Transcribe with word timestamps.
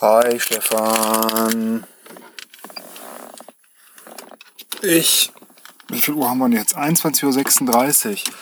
Hi 0.00 0.40
Stefan. 0.40 1.84
Ich, 4.80 5.30
wie 5.88 6.00
viel 6.00 6.14
Uhr 6.14 6.30
haben 6.30 6.38
wir 6.38 6.48
denn 6.48 6.56
jetzt? 6.56 6.74
21.36 6.74 8.08
Uhr. 8.08 8.34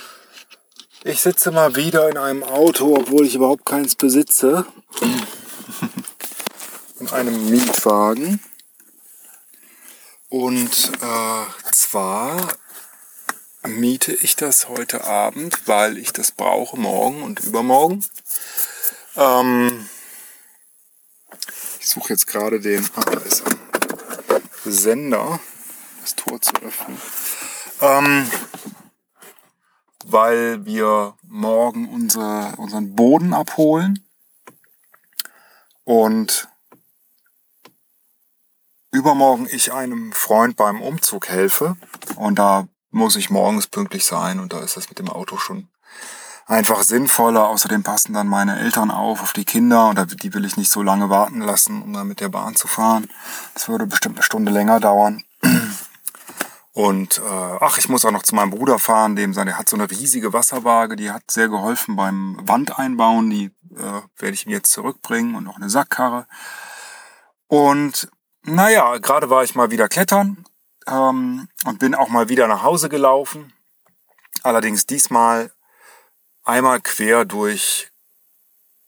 Ich 1.03 1.21
sitze 1.21 1.51
mal 1.51 1.75
wieder 1.75 2.09
in 2.11 2.17
einem 2.17 2.45
Auto, 2.45 2.97
obwohl 2.97 3.27
ich 3.27 3.35
überhaupt 3.35 3.67
keins 3.67 3.97
besitze. 3.97 4.67
In 7.01 7.09
einem 7.09 7.51
Mietwagen. 7.51 8.39
Und 10.29 10.93
äh, 11.03 11.73
zwar 11.73 12.37
miete 13.67 14.13
ich 14.13 14.37
das 14.37 14.69
heute 14.69 15.03
Abend, 15.03 15.67
weil 15.67 15.99
ich 15.99 16.13
das 16.13 16.31
brauche 16.31 16.79
morgen 16.79 17.25
und 17.25 17.41
übermorgen. 17.41 18.05
Ähm, 19.17 19.89
ich 21.89 21.95
suche 21.95 22.11
jetzt 22.11 22.27
gerade 22.27 22.61
den 22.61 22.87
ah, 22.97 23.01
da 23.01 23.19
ist 23.21 23.43
er. 23.47 24.43
Sender, 24.71 25.41
das 26.03 26.15
Tor 26.17 26.39
zu 26.39 26.55
öffnen. 26.57 27.01
Ähm, 27.81 28.31
weil 30.05 30.67
wir 30.67 31.15
morgen 31.23 31.89
unsere, 31.89 32.57
unseren 32.59 32.95
Boden 32.95 33.33
abholen 33.33 34.07
und 35.85 36.49
übermorgen 38.91 39.49
ich 39.51 39.73
einem 39.73 40.13
Freund 40.13 40.57
beim 40.57 40.83
Umzug 40.83 41.31
helfe. 41.31 41.79
Und 42.17 42.39
da 42.39 42.69
muss 42.91 43.17
ich 43.17 43.31
morgens 43.31 43.67
pünktlich 43.67 44.05
sein 44.05 44.41
und 44.41 44.53
da 44.53 44.61
ist 44.61 44.77
das 44.77 44.91
mit 44.91 44.99
dem 44.99 45.09
Auto 45.09 45.39
schon 45.39 45.69
einfach 46.49 46.83
sinnvoller. 46.83 47.47
Außerdem 47.47 47.85
passen 47.85 48.15
dann 48.15 48.27
meine 48.27 48.59
Eltern 48.59 48.91
auf, 48.91 49.23
auf 49.23 49.33
die 49.33 49.45
Kinder 49.45 49.89
und 49.89 50.23
die 50.23 50.35
will 50.35 50.45
ich 50.45 50.57
nicht 50.57 50.71
so 50.71 50.83
lange 50.83 51.09
warten 51.09 51.41
lassen, 51.41 51.83
um 51.83 51.93
dann 51.93 52.09
mit 52.09 52.21
der 52.21 52.31
Bahn 52.31 52.57
zu 52.57 52.67
fahren. 52.67 53.09
Das 53.55 53.69
würde 53.69 53.87
bestimmt 53.87 54.17
eine 54.17 54.25
Stunde 54.25 54.51
länger 54.51 54.81
dauern. 54.81 55.23
Und 56.73 57.19
äh, 57.19 57.57
ach, 57.61 57.79
ich 57.79 57.89
muss 57.89 58.05
auch 58.05 58.13
noch 58.13 58.23
zu 58.23 58.35
meinem 58.35 58.51
Bruder 58.51 58.79
fahren, 58.79 59.17
dem 59.17 59.35
sein, 59.35 59.47
der 59.47 59.59
hat 59.59 59.69
so 59.69 59.77
eine 59.77 59.91
riesige 59.91 60.33
Wasserwaage, 60.33 60.97
die 60.97 61.11
hat 61.11 61.31
sehr 61.31 61.49
geholfen 61.49 61.97
beim 61.97 62.39
Wandeinbauen, 62.41 63.31
die 63.31 63.47
äh, 63.75 64.03
werde 64.17 64.35
ich 64.35 64.47
ihm 64.47 64.53
jetzt 64.53 64.71
zurückbringen 64.71 65.35
und 65.35 65.45
noch 65.45 65.57
eine 65.57 65.71
Sackkarre. 65.71 66.27
Und 67.49 68.09
naja, 68.43 68.99
gerade 68.99 69.29
war 69.29 69.43
ich 69.43 69.57
mal 69.57 69.73
wieder 69.73 69.89
klettern 69.89 70.45
ähm, 70.87 71.49
und 71.65 71.81
bin 71.81 71.97
auch 71.97 72.11
mal 72.11 72.29
wieder 72.29 72.47
nach 72.47 72.63
Hause 72.63 72.89
gelaufen. 72.89 73.53
Allerdings 74.45 74.87
diesmal 74.87 75.51
einmal 76.49 76.81
quer 76.81 77.25
durch 77.25 77.91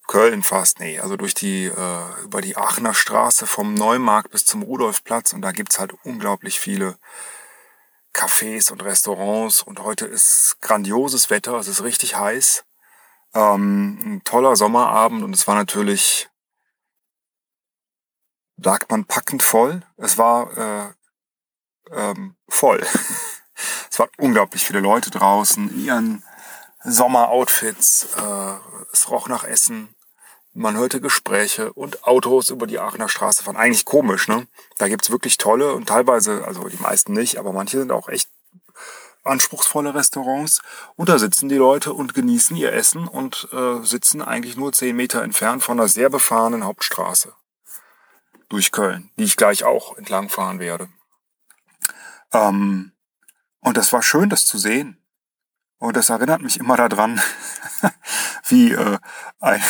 Köln 0.08 0.42
fast, 0.42 0.80
nee, 0.80 0.98
also 0.98 1.16
durch 1.16 1.34
die, 1.34 1.66
äh, 1.66 2.22
über 2.25 2.41
die 2.41 2.56
Aachener 2.56 2.94
Straße 2.94 3.47
vom 3.47 3.75
Neumarkt 3.75 4.30
bis 4.30 4.44
zum 4.44 4.62
Rudolfplatz 4.62 5.33
und 5.33 5.42
da 5.42 5.53
gibt's 5.53 5.78
halt 5.78 5.92
unglaublich 6.03 6.58
viele 6.58 6.98
Cafés 8.12 8.72
und 8.72 8.83
Restaurants 8.83 9.62
und 9.62 9.81
heute 9.81 10.06
ist 10.06 10.56
grandioses 10.61 11.31
Wetter, 11.31 11.55
es 11.58 11.69
ist 11.69 11.84
richtig 11.84 12.16
heiß. 12.16 12.64
Ähm, 13.34 13.98
ein 14.03 14.25
toller 14.25 14.56
Sommerabend 14.56 15.22
und 15.22 15.33
es 15.33 15.47
war 15.47 15.55
natürlich, 15.55 16.28
sagt 18.56 18.91
man, 18.91 19.05
packend 19.05 19.44
voll. 19.44 19.83
Es 19.97 20.19
war 20.19 20.56
äh, 20.58 20.92
ähm, 21.92 22.34
voll. 22.48 22.81
es 23.91 23.98
waren 24.00 24.11
unglaublich 24.19 24.64
viele 24.64 24.81
Leute 24.81 25.11
draußen 25.11 25.78
ihren 25.84 26.25
Sommeroutfits. 26.84 28.08
Äh, 28.16 28.54
es 28.92 29.10
roch 29.10 29.28
nach 29.28 29.44
Essen. 29.44 29.94
Man 30.52 30.76
hörte 30.76 31.00
Gespräche 31.00 31.72
und 31.72 32.04
Autos 32.04 32.50
über 32.50 32.66
die 32.66 32.80
Aachener 32.80 33.08
Straße 33.08 33.44
fahren. 33.44 33.56
Eigentlich 33.56 33.84
komisch, 33.84 34.26
ne? 34.26 34.48
Da 34.78 34.88
gibt's 34.88 35.10
wirklich 35.10 35.38
tolle 35.38 35.74
und 35.74 35.88
teilweise, 35.88 36.44
also 36.44 36.68
die 36.68 36.82
meisten 36.82 37.12
nicht, 37.12 37.38
aber 37.38 37.52
manche 37.52 37.78
sind 37.78 37.92
auch 37.92 38.08
echt 38.08 38.28
anspruchsvolle 39.22 39.94
Restaurants. 39.94 40.60
Und 40.96 41.08
da 41.08 41.19
sitzen 41.19 41.48
die 41.48 41.56
Leute 41.56 41.92
und 41.92 42.14
genießen 42.14 42.56
ihr 42.56 42.72
Essen 42.72 43.06
und 43.06 43.48
äh, 43.52 43.84
sitzen 43.84 44.22
eigentlich 44.22 44.56
nur 44.56 44.72
zehn 44.72 44.96
Meter 44.96 45.22
entfernt 45.22 45.62
von 45.62 45.78
einer 45.78 45.88
sehr 45.88 46.10
befahrenen 46.10 46.64
Hauptstraße 46.64 47.32
durch 48.48 48.72
Köln, 48.72 49.10
die 49.16 49.24
ich 49.24 49.36
gleich 49.36 49.64
auch 49.64 49.96
entlang 49.96 50.28
fahren 50.28 50.58
werde. 50.58 50.88
Ähm, 52.32 52.92
und 53.60 53.76
das 53.76 53.92
war 53.92 54.02
schön, 54.02 54.30
das 54.30 54.46
zu 54.46 54.58
sehen. 54.58 55.00
Und 55.80 55.96
das 55.96 56.10
erinnert 56.10 56.42
mich 56.42 56.60
immer 56.60 56.76
daran, 56.76 57.20
wie 58.48 58.72
äh, 58.72 58.98
ein 59.41 59.62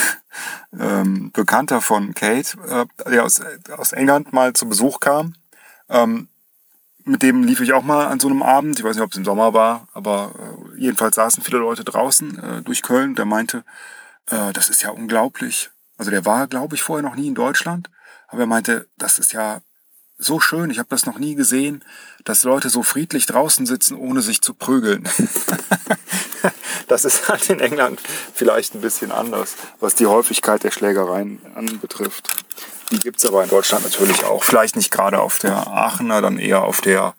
ähm, 0.78 1.30
Bekannter 1.32 1.80
von 1.80 2.14
Kate, 2.14 2.58
äh, 2.66 3.10
der 3.10 3.24
aus, 3.24 3.40
aus 3.76 3.92
England 3.92 4.32
mal 4.32 4.52
zu 4.52 4.68
Besuch 4.68 4.98
kam. 4.98 5.34
Ähm, 5.88 6.28
mit 7.04 7.22
dem 7.22 7.44
lief 7.44 7.60
ich 7.60 7.72
auch 7.72 7.84
mal 7.84 8.08
an 8.08 8.18
so 8.18 8.28
einem 8.28 8.42
Abend. 8.42 8.78
Ich 8.78 8.84
weiß 8.84 8.96
nicht, 8.96 9.04
ob 9.04 9.12
es 9.12 9.18
im 9.18 9.24
Sommer 9.24 9.54
war, 9.54 9.86
aber 9.94 10.32
äh, 10.74 10.80
jedenfalls 10.80 11.14
saßen 11.14 11.44
viele 11.44 11.58
Leute 11.58 11.84
draußen 11.84 12.38
äh, 12.38 12.62
durch 12.62 12.82
Köln. 12.82 13.14
Der 13.14 13.24
meinte, 13.24 13.64
äh, 14.26 14.52
das 14.52 14.68
ist 14.68 14.82
ja 14.82 14.90
unglaublich. 14.90 15.70
Also 15.96 16.10
der 16.10 16.24
war, 16.24 16.48
glaube 16.48 16.74
ich, 16.74 16.82
vorher 16.82 17.08
noch 17.08 17.16
nie 17.16 17.28
in 17.28 17.36
Deutschland. 17.36 17.88
Aber 18.26 18.40
er 18.42 18.46
meinte, 18.46 18.88
das 18.98 19.20
ist 19.20 19.32
ja 19.32 19.60
so 20.20 20.38
schön, 20.38 20.70
ich 20.70 20.78
habe 20.78 20.88
das 20.88 21.06
noch 21.06 21.18
nie 21.18 21.34
gesehen, 21.34 21.82
dass 22.24 22.44
Leute 22.44 22.68
so 22.68 22.82
friedlich 22.82 23.26
draußen 23.26 23.66
sitzen, 23.66 23.96
ohne 23.96 24.20
sich 24.20 24.42
zu 24.42 24.54
prügeln. 24.54 25.08
das 26.88 27.04
ist 27.04 27.28
halt 27.28 27.48
in 27.50 27.60
England 27.60 28.00
vielleicht 28.34 28.74
ein 28.74 28.82
bisschen 28.82 29.12
anders, 29.12 29.56
was 29.80 29.94
die 29.94 30.06
Häufigkeit 30.06 30.62
der 30.62 30.70
Schlägereien 30.70 31.40
anbetrifft. 31.54 32.28
Die 32.90 32.98
gibt's 32.98 33.24
aber 33.24 33.42
in 33.42 33.50
Deutschland 33.50 33.84
natürlich 33.84 34.24
auch. 34.24 34.44
Vielleicht 34.44 34.76
nicht 34.76 34.90
gerade 34.90 35.20
auf 35.20 35.38
der 35.38 35.66
Aachener, 35.66 36.20
dann 36.20 36.38
eher 36.38 36.64
auf 36.64 36.80
der 36.80 37.14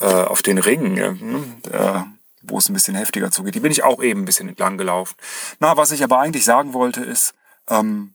äh, 0.00 0.06
auf 0.06 0.42
den 0.42 0.58
Ringen, 0.58 1.62
äh, 1.70 2.02
wo 2.42 2.58
es 2.58 2.68
ein 2.68 2.74
bisschen 2.74 2.96
heftiger 2.96 3.30
zugeht. 3.30 3.54
Die 3.54 3.60
bin 3.60 3.70
ich 3.70 3.84
auch 3.84 4.02
eben 4.02 4.22
ein 4.22 4.24
bisschen 4.24 4.48
entlang 4.48 4.78
gelaufen. 4.78 5.14
Na, 5.60 5.76
was 5.76 5.92
ich 5.92 6.02
aber 6.02 6.18
eigentlich 6.18 6.44
sagen 6.44 6.72
wollte, 6.72 7.02
ist, 7.02 7.34
ähm, 7.68 8.14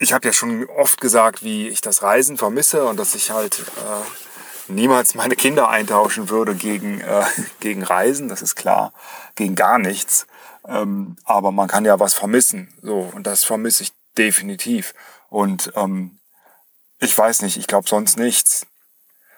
ich 0.00 0.14
habe 0.14 0.26
ja 0.26 0.32
schon 0.32 0.66
oft 0.70 1.00
gesagt, 1.00 1.44
wie 1.44 1.68
ich 1.68 1.82
das 1.82 2.02
Reisen 2.02 2.38
vermisse 2.38 2.86
und 2.86 2.98
dass 2.98 3.14
ich 3.14 3.30
halt 3.30 3.58
äh, 3.58 4.72
niemals 4.72 5.14
meine 5.14 5.36
Kinder 5.36 5.68
eintauschen 5.68 6.30
würde 6.30 6.54
gegen, 6.54 7.00
äh, 7.00 7.24
gegen 7.60 7.82
Reisen, 7.82 8.28
das 8.28 8.40
ist 8.42 8.56
klar, 8.56 8.92
gegen 9.36 9.54
gar 9.54 9.78
nichts. 9.78 10.26
Ähm, 10.66 11.16
aber 11.24 11.52
man 11.52 11.68
kann 11.68 11.84
ja 11.84 12.00
was 12.00 12.14
vermissen. 12.14 12.72
So, 12.82 13.10
und 13.14 13.26
das 13.26 13.44
vermisse 13.44 13.82
ich 13.82 13.92
definitiv. 14.16 14.94
Und 15.28 15.70
ähm, 15.76 16.18
ich 16.98 17.16
weiß 17.16 17.42
nicht, 17.42 17.58
ich 17.58 17.66
glaube 17.66 17.88
sonst 17.88 18.16
nichts. 18.16 18.66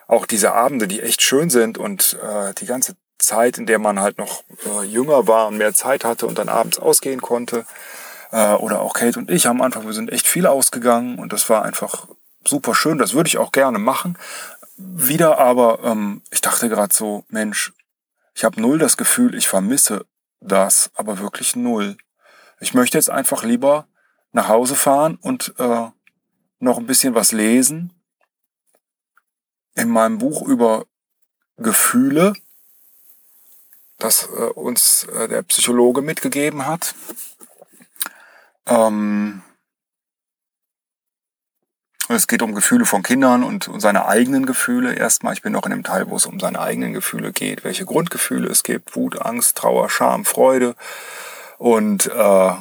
Auch 0.06 0.26
diese 0.26 0.52
Abende, 0.52 0.86
die 0.86 1.00
echt 1.00 1.22
schön 1.22 1.50
sind 1.50 1.76
und 1.76 2.18
äh, 2.22 2.54
die 2.54 2.66
ganze 2.66 2.94
Zeit, 3.18 3.58
in 3.58 3.66
der 3.66 3.80
man 3.80 3.98
halt 3.98 4.18
noch 4.18 4.44
äh, 4.66 4.84
jünger 4.84 5.26
war 5.26 5.48
und 5.48 5.58
mehr 5.58 5.74
Zeit 5.74 6.04
hatte 6.04 6.26
und 6.26 6.38
dann 6.38 6.48
abends 6.48 6.78
ausgehen 6.78 7.20
konnte, 7.20 7.66
äh, 8.32 8.54
oder 8.54 8.80
auch 8.80 8.94
Kate 8.94 9.18
und 9.18 9.30
ich 9.30 9.46
am 9.46 9.62
Anfang, 9.62 9.86
wir 9.86 9.92
sind 9.92 10.10
echt 10.10 10.26
viel 10.26 10.46
ausgegangen 10.46 11.18
und 11.18 11.32
das 11.32 11.48
war 11.48 11.64
einfach 11.64 12.08
super 12.44 12.74
schön. 12.74 12.98
Das 12.98 13.14
würde 13.14 13.28
ich 13.28 13.38
auch 13.38 13.52
gerne 13.52 13.78
machen. 13.78 14.18
Wieder 14.76 15.38
aber, 15.38 15.80
ähm, 15.84 16.22
ich 16.30 16.40
dachte 16.40 16.68
gerade 16.68 16.92
so, 16.92 17.24
Mensch, 17.28 17.72
ich 18.34 18.44
habe 18.44 18.60
null 18.60 18.78
das 18.78 18.96
Gefühl, 18.96 19.34
ich 19.34 19.46
vermisse 19.46 20.06
das, 20.40 20.90
aber 20.94 21.18
wirklich 21.18 21.54
null. 21.54 21.96
Ich 22.58 22.74
möchte 22.74 22.98
jetzt 22.98 23.10
einfach 23.10 23.44
lieber 23.44 23.86
nach 24.32 24.48
Hause 24.48 24.74
fahren 24.74 25.18
und 25.20 25.54
äh, 25.58 25.86
noch 26.58 26.78
ein 26.78 26.86
bisschen 26.86 27.14
was 27.14 27.32
lesen. 27.32 27.92
In 29.74 29.88
meinem 29.88 30.18
Buch 30.18 30.42
über 30.42 30.86
Gefühle, 31.56 32.32
das 33.98 34.28
äh, 34.36 34.44
uns 34.44 35.04
äh, 35.04 35.28
der 35.28 35.42
Psychologe 35.42 36.02
mitgegeben 36.02 36.66
hat. 36.66 36.94
Ähm, 38.66 39.42
es 42.08 42.26
geht 42.26 42.42
um 42.42 42.54
Gefühle 42.54 42.84
von 42.84 43.02
Kindern 43.02 43.42
und 43.42 43.70
seine 43.78 44.06
eigenen 44.06 44.44
Gefühle. 44.44 44.94
Erstmal, 44.94 45.32
ich 45.34 45.42
bin 45.42 45.52
noch 45.52 45.64
in 45.64 45.70
dem 45.70 45.84
Teil, 45.84 46.08
wo 46.10 46.16
es 46.16 46.26
um 46.26 46.40
seine 46.40 46.60
eigenen 46.60 46.92
Gefühle 46.92 47.32
geht, 47.32 47.64
welche 47.64 47.84
Grundgefühle 47.84 48.48
es 48.48 48.62
gibt, 48.62 48.96
Wut, 48.96 49.20
Angst, 49.22 49.56
Trauer, 49.56 49.88
Scham, 49.88 50.24
Freude. 50.24 50.74
Und 51.58 52.06
äh, 52.06 52.54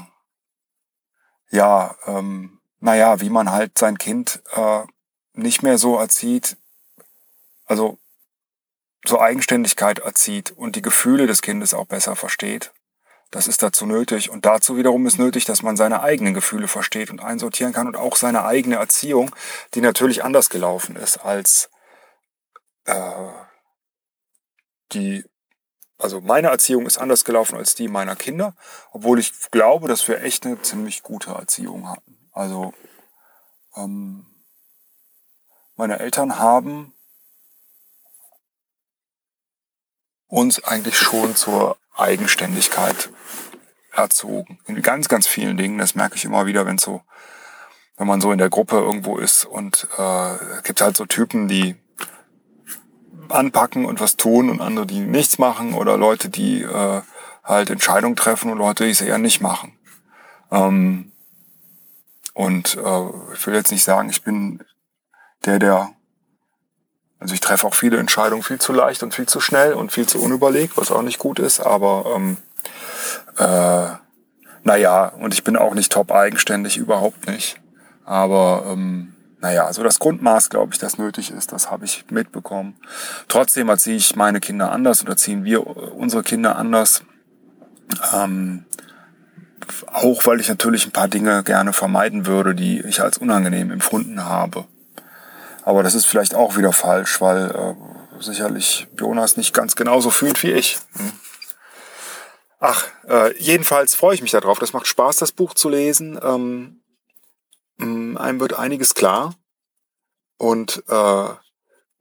ja, 1.50 1.96
ähm, 2.06 2.60
naja, 2.80 3.20
wie 3.20 3.30
man 3.30 3.52
halt 3.52 3.78
sein 3.78 3.98
Kind 3.98 4.42
äh, 4.54 4.84
nicht 5.34 5.64
mehr 5.64 5.78
so 5.78 5.98
erzieht, 5.98 6.58
also 7.66 7.98
so 9.06 9.20
Eigenständigkeit 9.20 10.00
erzieht 10.00 10.52
und 10.52 10.76
die 10.76 10.82
Gefühle 10.82 11.28
des 11.28 11.42
Kindes 11.42 11.74
auch 11.74 11.86
besser 11.86 12.16
versteht. 12.16 12.72
Das 13.32 13.48
ist 13.48 13.64
dazu 13.64 13.86
nötig. 13.86 14.30
Und 14.30 14.46
dazu 14.46 14.76
wiederum 14.76 15.08
ist 15.08 15.18
nötig, 15.18 15.46
dass 15.46 15.64
man 15.64 15.78
seine 15.78 16.04
eigenen 16.04 16.34
Gefühle 16.34 16.68
versteht 16.68 17.10
und 17.10 17.22
einsortieren 17.22 17.72
kann 17.72 17.88
und 17.88 17.96
auch 17.96 18.18
seine 18.18 18.44
eigene 18.44 18.76
Erziehung, 18.76 19.34
die 19.74 19.82
natürlich 19.82 20.24
anders 20.24 20.50
gelaufen 20.50 20.98
ist 20.98 21.18
als 21.18 21.70
äh, 22.86 23.30
die, 24.92 25.24
also 25.98 26.20
meine 26.20 26.50
Erziehung 26.50 26.86
ist 26.86 26.98
anders 26.98 27.24
gelaufen 27.24 27.58
als 27.58 27.74
die 27.74 27.88
meiner 27.88 28.18
Kinder, 28.18 28.54
obwohl 28.92 29.18
ich 29.18 29.32
glaube, 29.52 29.88
dass 29.88 30.08
wir 30.10 30.22
echt 30.22 30.46
eine 30.46 30.62
ziemlich 30.62 31.02
gute 31.02 31.32
Erziehung 31.32 31.90
hatten. 31.90 32.18
Also 32.34 32.74
ähm, 33.78 34.26
meine 35.76 36.00
Eltern 36.00 36.38
haben 36.38 36.94
uns 40.32 40.64
eigentlich 40.64 40.98
schon 40.98 41.36
zur 41.36 41.78
Eigenständigkeit 41.96 43.10
erzogen. 43.92 44.60
In 44.66 44.82
ganz, 44.82 45.10
ganz 45.10 45.28
vielen 45.28 45.58
Dingen. 45.58 45.78
Das 45.78 45.94
merke 45.94 46.16
ich 46.16 46.26
immer 46.26 46.46
wieder, 46.46 46.66
wenn 46.66 46.78
so, 46.78 47.02
wenn 47.98 48.08
man 48.08 48.22
so 48.22 48.32
in 48.32 48.38
der 48.38 48.50
Gruppe 48.50 48.78
irgendwo 48.78 49.18
ist 49.18 49.46
und 49.46 49.88
äh, 49.98 50.38
gibt 50.64 50.82
halt 50.82 50.96
so 50.96 51.06
Typen, 51.06 51.48
die 51.48 51.76
anpacken 53.28 53.86
und 53.86 54.00
was 54.00 54.16
tun 54.16 54.50
und 54.50 54.62
andere, 54.62 54.88
die 54.88 55.02
nichts 55.02 55.38
machen 55.38 55.74
oder 55.74 55.98
Leute, 55.98 56.30
die 56.30 56.64
äh, 56.64 57.02
halt 57.44 57.70
Entscheidungen 57.70 58.16
treffen 58.16 58.52
und 58.52 58.58
Leute, 58.58 58.86
die 58.86 58.92
es 58.92 59.02
eher 59.02 59.18
nicht 59.18 59.42
machen. 59.42 59.78
Ähm, 60.50 61.12
und 62.34 62.78
äh, 62.78 63.34
ich 63.34 63.46
will 63.46 63.54
jetzt 63.54 63.72
nicht 63.72 63.84
sagen, 63.84 64.10
ich 64.10 64.24
bin 64.24 64.64
der, 65.46 65.60
der 65.60 65.92
also 67.22 67.36
ich 67.36 67.40
treffe 67.40 67.68
auch 67.68 67.76
viele 67.76 67.98
Entscheidungen 67.98 68.42
viel 68.42 68.60
zu 68.60 68.74
leicht 68.74 69.04
und 69.04 69.14
viel 69.14 69.28
zu 69.28 69.40
schnell 69.40 69.74
und 69.74 69.92
viel 69.92 70.08
zu 70.08 70.20
unüberlegt, 70.20 70.76
was 70.76 70.92
auch 70.92 71.04
nicht 71.04 71.20
gut 71.20 71.38
ist, 71.38 71.60
aber 71.60 72.06
ähm, 72.16 72.38
äh, 73.38 73.96
naja, 74.64 75.06
und 75.20 75.34
ich 75.34 75.44
bin 75.44 75.56
auch 75.56 75.76
nicht 75.76 75.92
top 75.92 76.12
eigenständig, 76.12 76.78
überhaupt 76.78 77.28
nicht. 77.28 77.62
Aber 78.06 78.66
ähm, 78.68 79.14
naja, 79.40 79.66
also 79.66 79.84
das 79.84 80.00
Grundmaß, 80.00 80.50
glaube 80.50 80.74
ich, 80.74 80.80
das 80.80 80.98
nötig 80.98 81.30
ist, 81.30 81.52
das 81.52 81.70
habe 81.70 81.86
ich 81.86 82.06
mitbekommen. 82.10 82.76
Trotzdem 83.28 83.70
erziehe 83.70 83.98
ich 83.98 84.16
meine 84.16 84.40
Kinder 84.40 84.72
anders 84.72 85.02
und 85.02 85.10
erziehen 85.10 85.44
wir 85.44 85.68
unsere 85.96 86.24
Kinder 86.24 86.56
anders. 86.56 87.04
Ähm, 88.14 88.66
auch 89.86 90.26
weil 90.26 90.40
ich 90.40 90.50
natürlich 90.50 90.88
ein 90.88 90.92
paar 90.92 91.08
Dinge 91.08 91.44
gerne 91.44 91.72
vermeiden 91.72 92.26
würde, 92.26 92.56
die 92.56 92.82
ich 92.82 93.02
als 93.02 93.20
unangenehm 93.20 93.70
empfunden 93.70 94.26
habe. 94.26 94.66
Aber 95.64 95.84
das 95.84 95.96
ist 95.96 96.06
vielleicht 96.06 96.36
auch 96.36 96.58
wieder 96.58 96.74
falsch, 96.74 97.22
weil 97.22 97.52
äh, 97.52 98.22
sicherlich 98.22 98.88
Jonas 98.98 99.38
nicht 99.38 99.54
ganz 99.54 99.76
genauso 99.76 100.10
fühlt 100.10 100.42
wie 100.44 100.52
ich. 100.52 100.80
Hm. 100.94 101.12
Ach, 102.60 102.88
äh, 103.08 103.38
jedenfalls 103.38 103.96
freue 103.96 104.16
ich 104.16 104.22
mich 104.22 104.32
darauf. 104.32 104.60
Das 104.60 104.74
macht 104.74 104.88
Spaß, 104.88 105.18
das 105.18 105.32
Buch 105.32 105.54
zu 105.54 105.70
lesen. 105.70 106.20
Ähm, 106.22 106.82
einem 107.80 108.40
wird 108.40 108.54
einiges 108.54 108.94
klar 108.94 109.36
und 110.38 110.84
äh, 110.88 111.30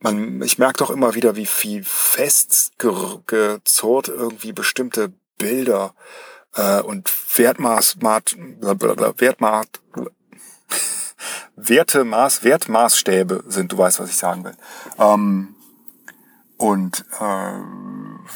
man, 0.01 0.43
ich 0.43 0.59
merke 0.59 0.79
doch 0.79 0.91
immer 0.91 1.15
wieder, 1.15 1.37
wie 1.37 1.47
viel 1.47 1.85
festgezurrt 1.85 4.09
irgendwie 4.09 4.53
bestimmte 4.53 5.13
Bilder 5.39 5.95
äh, 6.55 6.81
und 6.81 7.11
Wertmaß, 7.39 7.99
Wertmaß, 8.01 8.37
Wertemaß, 11.69 12.45
Wertmaßstäbe 12.45 13.45
sind. 13.47 13.73
Du 13.73 13.79
weißt, 13.79 14.01
was 14.01 14.11
ich 14.11 14.17
sagen 14.17 14.45
will. 14.45 14.55
Ähm, 14.99 15.55
und 16.57 17.05
äh, 17.21 17.53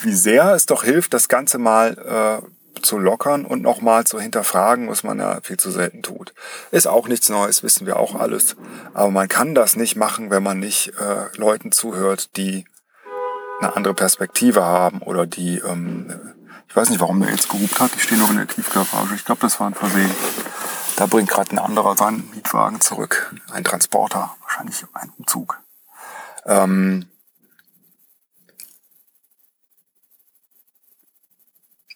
wie 0.01 0.13
sehr 0.13 0.53
es 0.53 0.65
doch 0.65 0.83
hilft, 0.83 1.13
das 1.13 1.27
Ganze 1.27 1.57
mal 1.57 2.41
äh, 2.43 2.81
zu 2.81 2.97
lockern 2.97 3.45
und 3.45 3.61
nochmal 3.61 4.05
zu 4.05 4.19
hinterfragen, 4.19 4.89
was 4.89 5.03
man 5.03 5.19
ja 5.19 5.39
viel 5.41 5.57
zu 5.57 5.71
selten 5.71 6.03
tut. 6.03 6.33
Ist 6.71 6.87
auch 6.87 7.07
nichts 7.07 7.29
Neues, 7.29 7.63
wissen 7.63 7.85
wir 7.85 7.97
auch 7.97 8.15
alles. 8.15 8.55
Aber 8.93 9.11
man 9.11 9.27
kann 9.27 9.55
das 9.55 9.75
nicht 9.75 9.95
machen, 9.95 10.29
wenn 10.29 10.43
man 10.43 10.59
nicht 10.59 10.93
äh, 10.99 11.37
Leuten 11.37 11.71
zuhört, 11.71 12.35
die 12.37 12.65
eine 13.59 13.75
andere 13.75 13.93
Perspektive 13.93 14.63
haben 14.63 15.01
oder 15.01 15.25
die, 15.25 15.59
ähm, 15.59 16.33
ich 16.67 16.75
weiß 16.75 16.89
nicht, 16.89 16.99
warum 16.99 17.21
der 17.21 17.31
jetzt 17.31 17.49
gehupt 17.49 17.79
hat. 17.79 17.91
Ich 17.95 18.03
stehe 18.03 18.19
noch 18.19 18.29
in 18.31 18.37
der 18.37 18.47
Tiefgarage. 18.47 19.15
Ich 19.15 19.25
glaube, 19.25 19.41
das 19.41 19.59
war 19.59 19.67
ein 19.67 19.73
Versehen. 19.73 20.11
Da 20.95 21.07
bringt 21.07 21.29
gerade 21.29 21.51
ein 21.51 21.59
anderer 21.59 21.97
seinen 21.97 22.29
Mietwagen 22.31 22.79
zurück. 22.79 23.35
Ein 23.51 23.65
Transporter, 23.65 24.35
wahrscheinlich 24.41 24.83
ein 24.93 25.11
Umzug. 25.17 25.61
Ähm, 26.45 27.09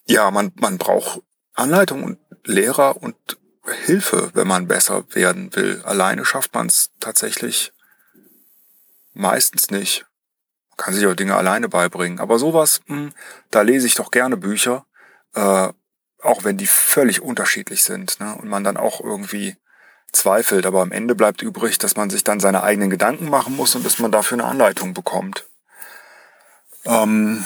ja, 0.05 0.31
man, 0.31 0.51
man 0.55 0.77
braucht 0.77 1.21
Anleitung 1.53 2.03
und 2.03 2.19
Lehrer 2.43 3.01
und 3.01 3.15
Hilfe, 3.85 4.31
wenn 4.33 4.47
man 4.47 4.67
besser 4.67 5.05
werden 5.13 5.55
will. 5.55 5.81
Alleine 5.85 6.25
schafft 6.25 6.53
man 6.53 6.67
es 6.67 6.89
tatsächlich 6.99 7.71
meistens 9.13 9.69
nicht. 9.69 10.05
Man 10.71 10.77
kann 10.77 10.93
sich 10.93 11.05
auch 11.05 11.13
Dinge 11.13 11.35
alleine 11.35 11.69
beibringen. 11.69 12.19
Aber 12.19 12.39
sowas, 12.39 12.81
mh, 12.87 12.97
hm, 12.97 13.13
da 13.51 13.61
lese 13.61 13.87
ich 13.87 13.95
doch 13.95 14.11
gerne 14.11 14.35
Bücher, 14.35 14.85
äh, 15.35 15.69
auch 16.21 16.43
wenn 16.43 16.57
die 16.57 16.67
völlig 16.67 17.21
unterschiedlich 17.21 17.83
sind 17.83 18.19
ne? 18.19 18.35
und 18.35 18.49
man 18.49 18.63
dann 18.63 18.77
auch 18.77 19.01
irgendwie 19.01 19.55
zweifelt. 20.11 20.65
Aber 20.65 20.81
am 20.81 20.91
Ende 20.91 21.15
bleibt 21.15 21.41
übrig, 21.41 21.77
dass 21.77 21.95
man 21.95 22.09
sich 22.09 22.23
dann 22.23 22.39
seine 22.39 22.63
eigenen 22.63 22.89
Gedanken 22.89 23.29
machen 23.29 23.55
muss 23.55 23.75
und 23.75 23.85
dass 23.85 23.99
man 23.99 24.11
dafür 24.11 24.37
eine 24.37 24.47
Anleitung 24.47 24.93
bekommt. 24.93 25.47
Ähm, 26.85 27.45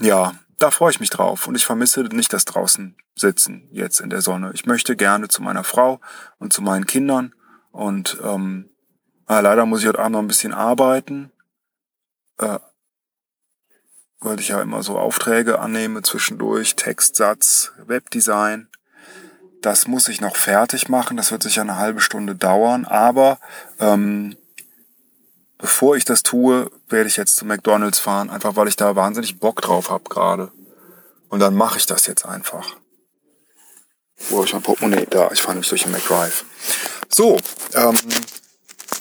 ja, 0.00 0.34
da 0.58 0.70
freue 0.70 0.90
ich 0.90 1.00
mich 1.00 1.10
drauf 1.10 1.46
und 1.46 1.54
ich 1.54 1.64
vermisse 1.64 2.02
nicht 2.02 2.32
das 2.32 2.44
draußen 2.44 2.96
sitzen 3.14 3.68
jetzt 3.72 4.00
in 4.00 4.10
der 4.10 4.20
Sonne. 4.20 4.52
Ich 4.54 4.66
möchte 4.66 4.96
gerne 4.96 5.28
zu 5.28 5.42
meiner 5.42 5.64
Frau 5.64 6.00
und 6.38 6.52
zu 6.52 6.62
meinen 6.62 6.86
Kindern 6.86 7.34
und 7.70 8.18
ähm, 8.22 8.70
leider 9.28 9.66
muss 9.66 9.80
ich 9.80 9.88
heute 9.88 9.98
Abend 9.98 10.12
noch 10.12 10.20
ein 10.20 10.28
bisschen 10.28 10.52
arbeiten, 10.52 11.30
äh, 12.38 12.58
weil 14.20 14.40
ich 14.40 14.48
ja 14.48 14.60
immer 14.60 14.82
so 14.82 14.98
Aufträge 14.98 15.58
annehme 15.60 16.02
zwischendurch, 16.02 16.76
Textsatz, 16.76 17.72
Webdesign. 17.86 18.68
Das 19.62 19.86
muss 19.86 20.08
ich 20.08 20.20
noch 20.20 20.36
fertig 20.36 20.88
machen, 20.88 21.16
das 21.16 21.32
wird 21.32 21.42
sicher 21.42 21.62
eine 21.62 21.76
halbe 21.76 22.00
Stunde 22.00 22.34
dauern, 22.34 22.84
aber 22.84 23.38
ähm, 23.80 24.36
bevor 25.58 25.96
ich 25.96 26.04
das 26.04 26.22
tue, 26.22 26.70
werde 26.88 27.08
ich 27.08 27.16
jetzt 27.16 27.36
zu 27.36 27.44
McDonald's 27.44 27.98
fahren, 27.98 28.30
einfach 28.30 28.56
weil 28.56 28.68
ich 28.68 28.76
da 28.76 28.94
wahnsinnig 28.94 29.40
Bock 29.40 29.60
drauf 29.60 29.90
habe 29.90 30.04
gerade. 30.08 30.52
Und 31.28 31.40
dann 31.40 31.54
mache 31.54 31.78
ich 31.78 31.86
das 31.86 32.06
jetzt 32.06 32.24
einfach. 32.24 32.76
Wo 34.28 34.36
habe 34.36 34.46
ich 34.46 34.52
mein 34.52 34.62
Portemonnaie? 34.62 35.06
Da, 35.10 35.30
ich 35.32 35.40
fahre 35.40 35.54
nämlich 35.54 35.68
durch 35.68 35.82
den 35.82 35.92
McDrive. 35.92 36.44
So, 37.08 37.36
ähm, 37.74 37.96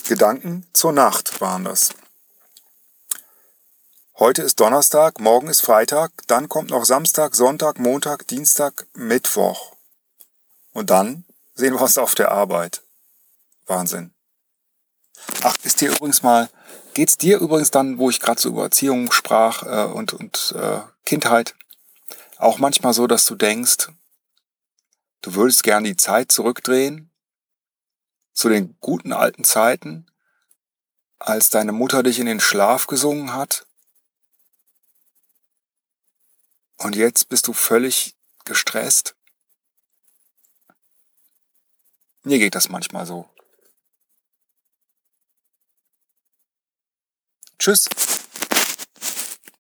Gedanken 0.08 0.66
zur 0.74 0.94
Nacht 0.94 1.40
waren 1.42 1.66
das. 1.66 1.90
Heute 4.20 4.42
ist 4.42 4.60
Donnerstag, 4.60 5.20
morgen 5.20 5.48
ist 5.48 5.62
Freitag, 5.62 6.12
dann 6.26 6.50
kommt 6.50 6.72
noch 6.72 6.86
Samstag, 6.86 7.36
Sonntag, 7.36 7.78
Montag, 7.78 8.26
Dienstag, 8.26 8.88
Mittwoch. 8.96 9.76
Und 10.74 10.90
dann 10.90 11.24
sehen 11.54 11.76
wir 11.76 11.82
uns 11.84 12.00
auf 12.00 12.16
der 12.16 12.32
Arbeit. 12.32 12.82
Wahnsinn. 13.68 14.16
Ach, 15.44 15.56
ist 15.62 15.82
dir 15.82 15.92
übrigens 15.92 16.24
mal, 16.24 16.50
geht's 16.96 17.20
dir 17.20 17.38
übrigens 17.38 17.70
dann, 17.70 18.00
wo 18.00 18.10
ich 18.10 18.20
gerade 18.20 18.42
so 18.42 18.50
über 18.50 18.64
Erziehung 18.64 19.12
sprach 19.12 19.62
äh, 19.62 19.86
und, 19.86 20.14
und 20.14 20.56
äh, 20.58 20.80
Kindheit, 21.06 21.54
auch 22.40 22.58
manchmal 22.58 22.94
so, 22.94 23.06
dass 23.06 23.28
du 23.28 23.36
denkst, 23.36 23.90
du 25.22 25.36
würdest 25.36 25.62
gern 25.62 25.84
die 25.84 25.96
Zeit 25.96 26.32
zurückdrehen 26.32 27.12
zu 28.34 28.50
den 28.50 28.78
guten 28.80 29.14
alten 29.14 29.44
Zeiten, 29.44 30.08
als 31.20 31.52
deine 31.52 31.72
Mutter 31.72 32.02
dich 32.02 32.18
in 32.18 32.26
den 32.26 32.40
Schlaf 32.40 32.88
gesungen 32.88 33.36
hat? 33.36 33.67
Und 36.78 36.96
jetzt 36.96 37.30
bist 37.30 37.48
du 37.48 37.54
völlig 37.54 38.16
gestresst? 38.46 39.16
Mir 42.24 42.40
geht 42.40 42.56
das 42.56 42.70
manchmal 42.70 43.06
so. 43.06 43.30
Tschüss. 47.58 47.90